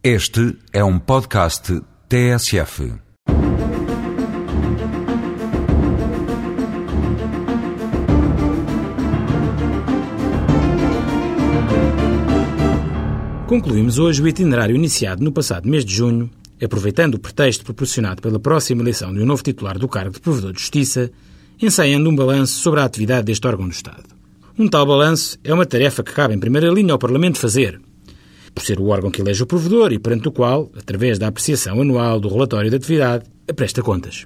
[0.00, 2.92] Este é um podcast TSF.
[13.48, 16.30] Concluímos hoje o itinerário iniciado no passado mês de junho,
[16.62, 20.52] aproveitando o pretexto proporcionado pela próxima eleição de um novo titular do cargo de Provedor
[20.52, 21.10] de Justiça,
[21.60, 24.04] ensaiando um balanço sobre a atividade deste órgão do Estado.
[24.56, 27.80] Um tal balanço é uma tarefa que cabe em primeira linha ao Parlamento fazer,
[28.58, 31.80] por ser o órgão que elege o provedor e perante o qual, através da apreciação
[31.80, 33.24] anual do relatório de atividade,
[33.54, 34.24] presta contas.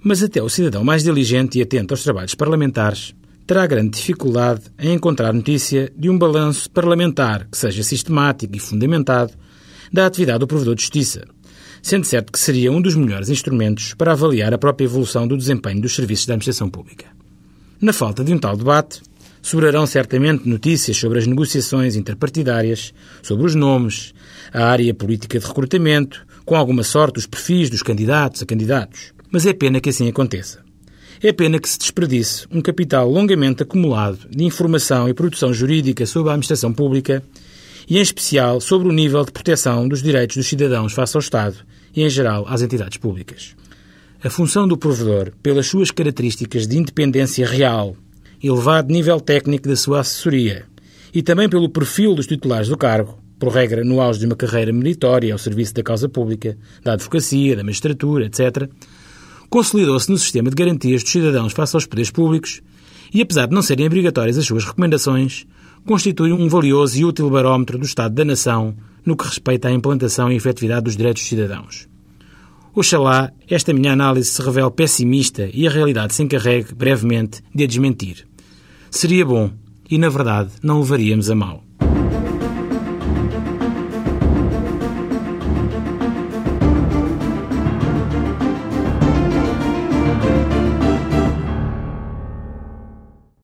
[0.00, 3.14] Mas até o cidadão mais diligente e atento aos trabalhos parlamentares
[3.48, 9.32] terá grande dificuldade em encontrar notícia de um balanço parlamentar que seja sistemático e fundamentado
[9.92, 11.24] da atividade do provedor de justiça,
[11.82, 15.80] sendo certo que seria um dos melhores instrumentos para avaliar a própria evolução do desempenho
[15.80, 17.06] dos serviços da administração pública.
[17.80, 19.00] Na falta de um tal debate,
[19.42, 22.92] sobrarão certamente notícias sobre as negociações interpartidárias,
[23.22, 24.12] sobre os nomes,
[24.52, 29.12] a área política de recrutamento, com alguma sorte os perfis dos candidatos a candidatos.
[29.30, 30.60] Mas é pena que assim aconteça.
[31.20, 36.30] É pena que se desperdice um capital longamente acumulado de informação e produção jurídica sobre
[36.30, 37.22] a administração pública
[37.88, 41.56] e, em especial, sobre o nível de proteção dos direitos dos cidadãos face ao Estado
[41.94, 43.56] e, em geral, às entidades públicas.
[44.22, 47.96] A função do provedor, pelas suas características de independência real,
[48.42, 50.66] elevado nível técnico da sua assessoria
[51.12, 54.72] e também pelo perfil dos titulares do cargo, por regra no auge de uma carreira
[54.72, 58.68] meritória ao serviço da causa pública, da advocacia, da magistratura, etc.,
[59.48, 62.60] consolidou-se no sistema de garantias dos cidadãos face aos poderes públicos
[63.12, 65.46] e, apesar de não serem obrigatórias as suas recomendações,
[65.86, 70.30] constitui um valioso e útil barómetro do Estado da Nação no que respeita à implantação
[70.30, 71.88] e efetividade dos direitos dos cidadãos.
[72.74, 77.66] Oxalá esta minha análise se revele pessimista e a realidade se encarregue, brevemente, de a
[77.66, 78.27] desmentir.
[78.90, 79.50] Seria bom
[79.90, 81.67] e, na verdade, não levaríamos a mal.